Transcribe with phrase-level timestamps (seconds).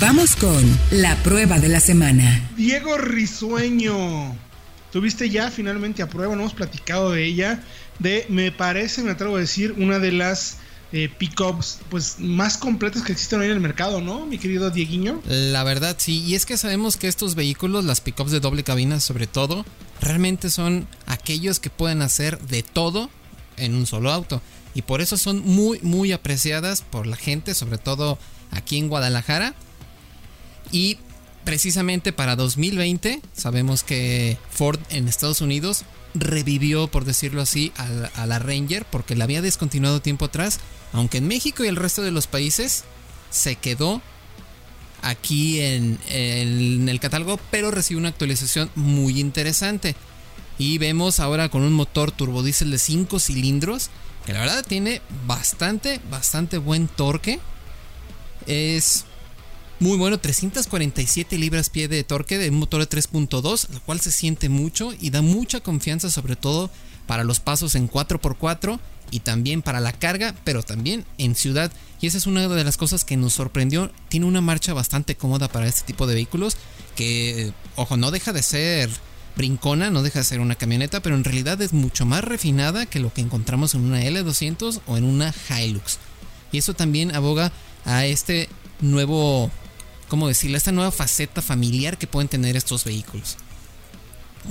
[0.00, 2.50] Vamos con la prueba de la semana.
[2.56, 4.34] Diego Risueño.
[4.90, 7.62] Tuviste ya finalmente a prueba, no hemos platicado de ella.
[7.98, 10.56] De, me parece, me atrevo a decir, una de las
[10.92, 15.20] eh, pickups pues más completas que existen hoy en el mercado, ¿no, mi querido Dieguiño?
[15.26, 16.24] La verdad, sí.
[16.24, 19.66] Y es que sabemos que estos vehículos, las pickups de doble cabina sobre todo,
[20.00, 23.10] realmente son aquellos que pueden hacer de todo
[23.58, 24.40] en un solo auto.
[24.74, 28.18] Y por eso son muy, muy apreciadas por la gente, sobre todo
[28.50, 29.54] aquí en Guadalajara.
[30.72, 30.98] Y
[31.44, 35.84] precisamente para 2020 sabemos que Ford en Estados Unidos
[36.14, 40.60] revivió, por decirlo así, a, la Ranger porque la había descontinuado tiempo atrás,
[40.92, 42.84] aunque en México y el resto de los países
[43.30, 44.02] se quedó
[45.02, 49.94] aquí en, en el catálogo, pero recibió una actualización muy interesante.
[50.58, 53.88] Y vemos ahora con un motor turbodiesel de 5 cilindros,
[54.26, 57.40] que la verdad tiene bastante, bastante buen torque.
[58.46, 59.06] Es
[59.80, 64.48] muy bueno, 347 libras-pie de torque de un motor de 3.2, lo cual se siente
[64.50, 66.70] mucho y da mucha confianza sobre todo
[67.06, 68.78] para los pasos en 4x4
[69.10, 71.72] y también para la carga, pero también en ciudad.
[72.00, 73.90] Y esa es una de las cosas que nos sorprendió.
[74.08, 76.56] Tiene una marcha bastante cómoda para este tipo de vehículos
[76.94, 78.90] que, ojo, no deja de ser
[79.34, 83.00] brincona, no deja de ser una camioneta, pero en realidad es mucho más refinada que
[83.00, 85.98] lo que encontramos en una L200 o en una Hilux.
[86.52, 87.50] Y eso también aboga
[87.84, 88.48] a este
[88.80, 89.50] nuevo
[90.10, 90.58] ¿cómo decirlo?
[90.58, 93.38] Esta nueva faceta familiar que pueden tener estos vehículos.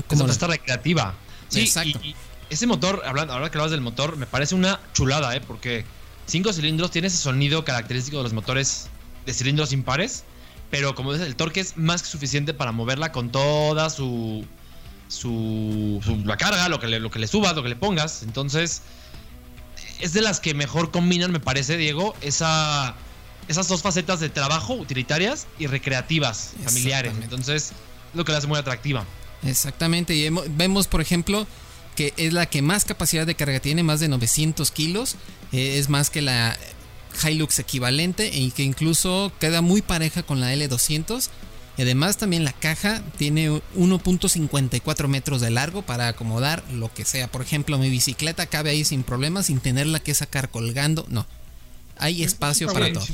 [0.08, 1.14] Como esta recreativa.
[1.50, 2.00] Sí, Exacto.
[2.02, 2.16] Y,
[2.50, 5.42] ese motor, hablando, ahora que hablas del motor, me parece una chulada, ¿eh?
[5.42, 5.86] Porque
[6.26, 8.88] cinco cilindros tiene ese sonido característico de los motores
[9.28, 10.24] de cilindros impares.
[10.72, 14.46] Pero como dices, el torque es más que suficiente para moverla con toda su.
[15.10, 16.02] su.
[16.26, 18.24] la carga, lo que, le, lo que le subas, lo que le pongas.
[18.24, 18.82] Entonces.
[20.00, 22.96] Es de las que mejor combinan, me parece, Diego, esa
[23.50, 27.14] esas dos facetas de trabajo utilitarias y recreativas, familiares.
[27.22, 27.72] Entonces,
[28.14, 29.06] lo que la hace muy atractiva.
[29.44, 31.48] Exactamente, y vemos, por ejemplo,
[31.96, 35.16] que es la que más capacidad de carga tiene, más de 900 kilos,
[35.52, 36.58] eh, es más que la
[37.24, 41.30] Hilux equivalente y que incluso queda muy pareja con la L200.
[41.78, 47.32] Y además también la caja tiene 1.54 metros de largo para acomodar lo que sea.
[47.32, 51.06] Por ejemplo, mi bicicleta cabe ahí sin problemas, sin tenerla que sacar colgando.
[51.10, 51.26] No,
[51.98, 53.06] hay espacio para todo.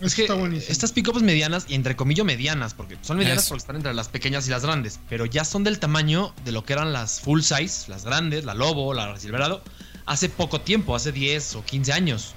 [0.00, 0.26] Es que
[0.68, 4.46] estas pickups medianas, y entre comillas medianas, porque son medianas porque están entre las pequeñas
[4.48, 7.88] y las grandes, pero ya son del tamaño de lo que eran las full size,
[7.88, 9.62] las grandes, la Lobo, la Silverado,
[10.06, 12.34] hace poco tiempo, hace 10 o 15 años.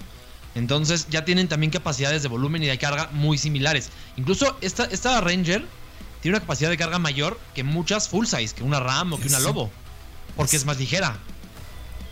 [0.53, 3.89] Entonces ya tienen también capacidades de volumen y de carga muy similares.
[4.15, 5.65] Incluso esta, esta Ranger
[6.21, 9.27] tiene una capacidad de carga mayor que muchas full size, que una RAM o que
[9.27, 9.71] una Lobo,
[10.35, 11.17] porque es más ligera.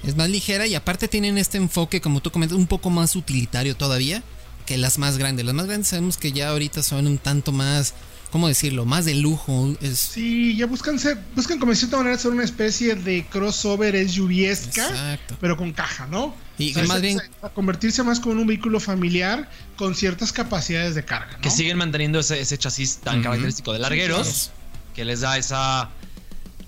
[0.03, 3.77] Es más ligera y aparte tienen este enfoque, como tú comentas, un poco más utilitario
[3.77, 4.23] todavía
[4.65, 5.45] que las más grandes.
[5.45, 7.93] Las más grandes sabemos que ya ahorita son un tanto más,
[8.31, 8.85] ¿cómo decirlo?
[8.85, 9.75] Más de lujo.
[9.81, 9.99] Es...
[9.99, 15.19] Sí, ya buscan ser, buscan como de cierta manera ser una especie de crossover SUVesca,
[15.39, 16.35] pero con caja, ¿no?
[16.57, 21.39] Y más bien a convertirse más con un vehículo familiar con ciertas capacidades de carga.
[21.41, 24.51] Que siguen manteniendo ese, chasis tan característico de largueros,
[24.93, 25.89] que les da esa,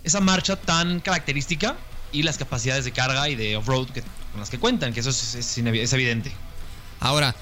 [0.04, 1.78] esa marcha tan característica
[2.12, 3.90] y las capacidades de carga y de off-road
[4.32, 6.32] con las que cuentan, que eso es, es, es evidente.
[7.00, 7.36] Ahora,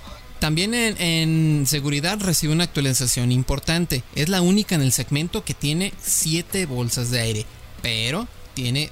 [0.44, 4.04] también en, seguridad recibe una actualización importante.
[4.14, 7.46] Es la única en el segmento que tiene 7 bolsas de aire.
[7.82, 8.92] Pero tiene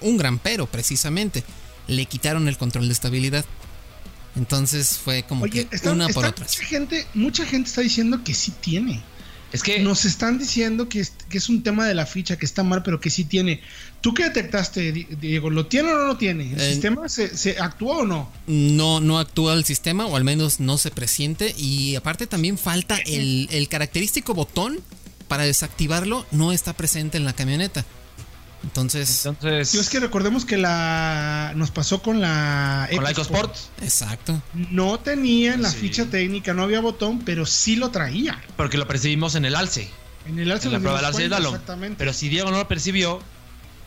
[0.00, 1.42] un, gran pero, precisamente.
[1.88, 3.44] Le quitaron el control de estabilidad.
[4.36, 6.46] Entonces fue como que una por otra.
[6.46, 9.02] Mucha gente, mucha gente está diciendo que sí tiene.
[9.52, 12.46] Es que nos están diciendo que es, que es un tema de la ficha, que
[12.46, 13.60] está mal, pero que sí tiene.
[14.00, 15.50] ¿Tú qué detectaste, Diego?
[15.50, 16.52] ¿Lo tiene o no lo tiene?
[16.52, 18.30] ¿El sistema se, se, actúa o no?
[18.46, 21.54] No, no actúa el sistema, o al menos no se presiente.
[21.58, 24.80] Y aparte también falta el, el característico botón
[25.26, 27.84] para desactivarlo, no está presente en la camioneta.
[28.62, 33.54] Entonces, Entonces es que recordemos que la nos pasó con la con la EcoSport.
[33.82, 34.40] Exacto.
[34.52, 38.40] No tenía la ficha técnica, no había botón, pero sí lo traía.
[38.56, 39.90] Porque lo percibimos en el alce.
[40.26, 41.96] En el alce en la prueba del alce de Exactamente.
[41.98, 43.20] Pero si Diego no lo percibió,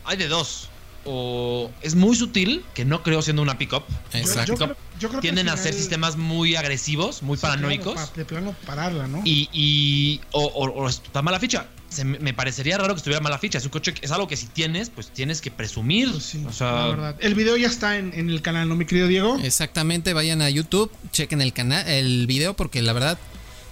[0.04, 0.68] hay de dos.
[1.06, 3.84] O es muy sutil, que no creo siendo una pickup.
[4.12, 4.74] Exacto.
[5.20, 8.12] tienden a ser sistemas muy agresivos, muy paranoicos.
[8.14, 9.20] de plano pararla, ¿no?
[9.24, 11.68] Y, y o, o, está mala ficha
[12.02, 13.58] me parecería raro que estuviera mala ficha.
[13.58, 16.10] Es un coche, es algo que si tienes, pues tienes que presumir.
[16.10, 19.38] Pues o sea, El video ya está en, el canal, ¿no, mi querido Diego?
[19.42, 23.18] Exactamente, vayan a YouTube, chequen el canal, el video, porque la verdad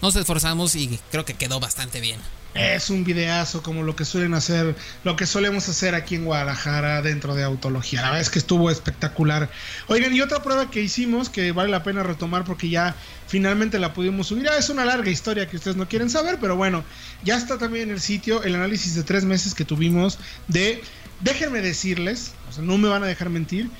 [0.01, 2.21] nos esforzamos y creo que quedó bastante bien.
[2.55, 7.01] Es un videazo como lo que suelen hacer, lo que solemos hacer aquí en Guadalajara
[7.01, 8.03] dentro de Autología.
[8.03, 9.51] La verdad es que estuvo espectacular.
[9.89, 12.95] Oigan, y otra prueba que hicimos que vale la pena retomar porque ya
[13.27, 14.49] finalmente la pudimos subir.
[14.51, 16.85] Ah, es una larga historia que ustedes no quieren saber, pero bueno,
[17.25, 20.19] ya está también en el sitio el análisis de tres meses que tuvimos
[20.49, 20.83] de,
[21.21, 23.71] déjenme decirles, o sea, no me van a dejar mentir,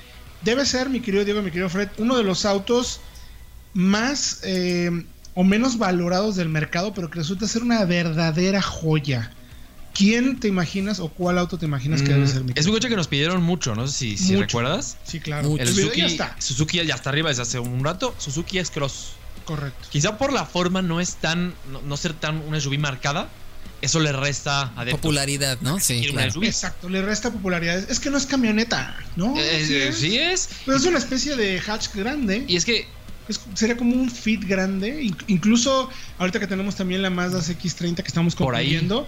[0.41, 3.01] debe ser, mi querido Diego, mi querido Fred, uno de los autos
[3.73, 4.39] más...
[4.43, 5.05] Eh,
[5.35, 9.31] o menos valorados del mercado, pero que resulta ser una verdadera joya.
[9.93, 12.43] ¿Quién te imaginas o cuál auto te imaginas que debe mm, ser?
[12.43, 14.97] Mi es un coche que nos pidieron mucho, no sé si, recuerdas.
[15.03, 15.55] Sí, claro.
[15.57, 16.35] El Suzuki ya está.
[16.39, 18.15] Suzuki ya está arriba desde hace un rato.
[18.17, 19.13] Suzuki es cross.
[19.45, 19.87] Correcto.
[19.91, 21.53] Quizá por la forma no es tan,
[21.85, 23.29] no, ser tan una SUV marcada,
[23.81, 25.79] eso le resta popularidad, ¿no?
[25.79, 26.41] Sí, claro.
[26.41, 27.77] Exacto, le resta popularidad.
[27.89, 29.37] Es que no es camioneta, ¿no?
[29.37, 29.97] Eh, sí, es.
[29.97, 30.49] sí es.
[30.65, 32.45] Pero es una especie de hatch grande.
[32.47, 32.87] Y es que
[33.53, 35.11] sería como un fit grande.
[35.27, 39.07] Incluso ahorita que tenemos también la Mazda X30 que estamos compitiendo.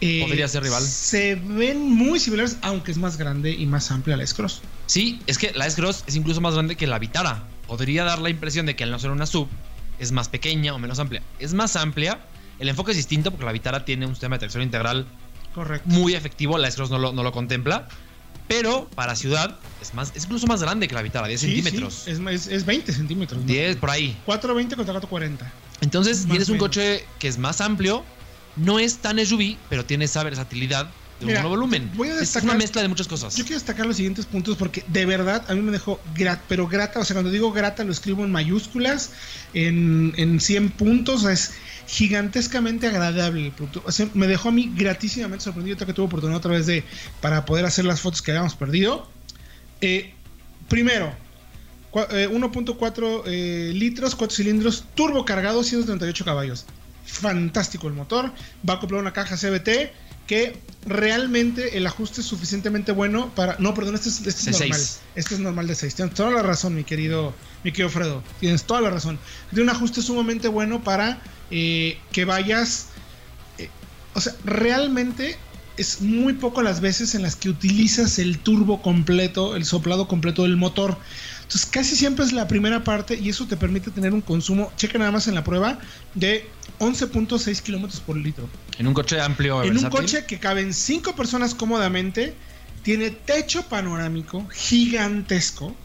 [0.00, 0.82] Eh, podría ser rival.
[0.82, 4.60] Se ven muy similares, aunque es más grande y más amplia la S-Cross.
[4.86, 7.44] Sí, es que la S-Cross es incluso más grande que la Vitara.
[7.66, 9.48] Podría dar la impresión de que al no ser una sub
[9.98, 11.22] es más pequeña o menos amplia.
[11.38, 12.20] Es más amplia.
[12.58, 15.06] El enfoque es distinto porque la Vitara tiene un sistema de tracción integral
[15.54, 15.88] Correcto.
[15.88, 16.58] muy efectivo.
[16.58, 17.88] La S-Cross no lo, no lo contempla.
[18.48, 22.06] Pero para ciudad es más es incluso más grande que la Vitara, 10 centímetros.
[22.06, 23.46] Es, es, 20 centímetros.
[23.46, 24.16] 10 por ahí.
[24.26, 25.52] 420 contra 440.
[25.80, 28.04] Entonces tienes un coche que es más amplio,
[28.56, 31.90] no es tan SUV, pero tiene esa versatilidad de un un volumen.
[31.94, 33.36] Voy a destacar, es una mezcla de muchas cosas.
[33.36, 36.66] Yo quiero destacar los siguientes puntos porque de verdad a mí me dejó grat, pero
[36.66, 39.10] grata, o sea, cuando digo grata lo escribo en mayúsculas,
[39.52, 41.52] en, en 100 puntos, es
[41.86, 43.84] gigantescamente agradable el producto.
[44.14, 46.84] me dejó a mí gratísimamente sorprendido, que tuve oportunidad otra vez de
[47.20, 49.08] para poder hacer las fotos que habíamos perdido.
[49.80, 50.14] Eh,
[50.68, 51.12] primero,
[51.92, 56.66] 1.4 eh, eh, litros, 4 cilindros, turbo cargado, 138 caballos.
[57.04, 58.32] Fantástico el motor.
[58.68, 59.92] Va a comprar una caja CBT
[60.26, 63.56] que realmente el ajuste es suficientemente bueno para.
[63.58, 64.80] No, perdón, este es, este normal.
[65.14, 65.94] Este es normal de 6.
[65.94, 68.22] Tienes toda la razón, mi querido, mi querido Fredo.
[68.40, 69.18] Tienes toda la razón.
[69.50, 72.88] Tiene un ajuste sumamente bueno para eh, que vayas.
[73.58, 73.68] Eh,
[74.14, 75.38] o sea, realmente
[75.76, 80.42] es muy poco las veces en las que utilizas el turbo completo, el soplado completo
[80.42, 80.96] del motor.
[81.44, 84.98] Entonces, casi siempre es la primera parte y eso te permite tener un consumo, checa
[84.98, 85.78] nada más en la prueba,
[86.14, 86.48] de
[86.80, 88.48] 11.6 kilómetros por litro.
[88.78, 89.62] En un coche amplio.
[89.62, 92.34] En un coche que caben 5 personas cómodamente,
[92.82, 95.76] tiene techo panorámico gigantesco,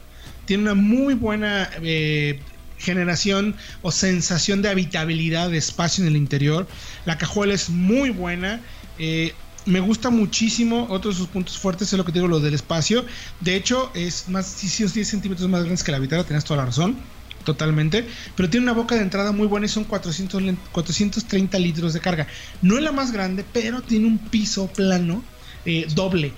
[0.45, 2.39] tiene una muy buena eh,
[2.77, 6.67] generación o sensación de habitabilidad de espacio en el interior.
[7.05, 8.61] La cajuela es muy buena.
[8.97, 9.33] Eh,
[9.65, 10.87] me gusta muchísimo.
[10.89, 13.05] Otro de sus puntos fuertes es lo que digo, lo del espacio.
[13.39, 16.97] De hecho, es más, 10 centímetros más grande que la Vitara, tienes toda la razón.
[17.43, 18.05] Totalmente.
[18.35, 20.41] Pero tiene una boca de entrada muy buena y son 400,
[20.71, 22.27] 430 litros de carga.
[22.61, 25.23] No es la más grande, pero tiene un piso plano
[25.65, 26.33] eh, doble.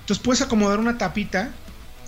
[0.00, 1.52] Entonces puedes acomodar una tapita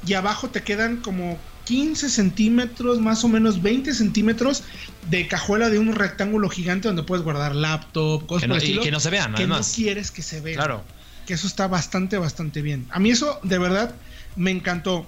[0.06, 4.62] y abajo te quedan como 15 centímetros, más o menos 20 centímetros
[5.10, 8.90] de cajuela de un rectángulo gigante donde puedes guardar laptop, cosas que no, Y que
[8.90, 10.56] no se vean, que no quieres que se vean.
[10.56, 10.84] Claro.
[11.26, 12.86] Que eso está bastante, bastante bien.
[12.90, 13.94] A mí eso de verdad
[14.36, 15.06] me encantó.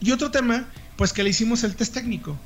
[0.00, 2.36] Y otro tema, pues que le hicimos el test técnico.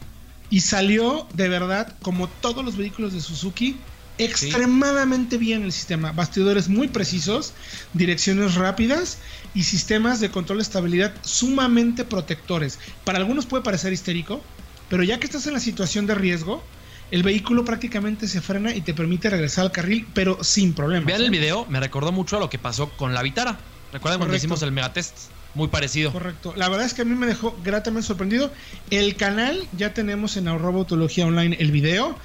[0.51, 3.77] Y salió de verdad, como todos los vehículos de Suzuki,
[4.19, 6.13] extremadamente bien el sistema.
[6.13, 7.55] Bastidores muy precisos,
[7.95, 9.19] direcciones rápidas
[9.55, 12.79] y sistemas de control de estabilidad sumamente protectores.
[13.05, 14.43] Para algunos puede parecer histérico,
[14.89, 16.63] pero ya que estás en la situación de riesgo,
[17.11, 21.07] el vehículo prácticamente se frena y te permite regresar al carril, pero sin problemas.
[21.07, 23.59] Vean el video, me recordó mucho a lo que pasó con la Vitara.
[23.93, 25.17] ¿Recuerdan cuando hicimos el megatest?
[25.55, 26.13] Muy parecido.
[26.13, 26.53] Correcto.
[26.57, 28.53] La verdad es que a mí me dejó gratamente sorprendido.
[28.91, 32.19] El canal, ya tenemos en Autología Online el video.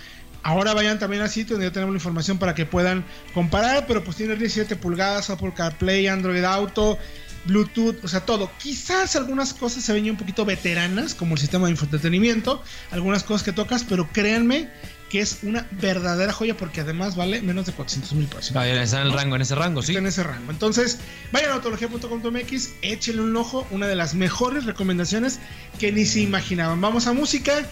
[0.44, 4.04] Ahora vayan también al sitio donde ya tenemos la información para que puedan comparar, pero
[4.04, 6.98] pues tiene 17 pulgadas, Apple CarPlay, Android Auto,
[7.46, 8.52] Bluetooth, o sea, todo.
[8.58, 13.44] Quizás algunas cosas se ven un poquito veteranas, como el sistema de infoentretenimiento, algunas cosas
[13.44, 14.70] que tocas, pero créanme
[15.10, 18.56] que es una verdadera joya porque además vale menos de 400 mil pesos.
[18.56, 19.92] Está en el rango, en ese rango, sí.
[19.92, 20.52] Está en ese rango.
[20.52, 21.00] Entonces,
[21.32, 25.40] vayan a autología.com.mx, échenle un ojo, una de las mejores recomendaciones
[25.80, 26.82] que ni se imaginaban.
[26.82, 27.70] Vamos a música.